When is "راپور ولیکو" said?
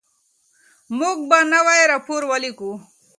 1.91-2.71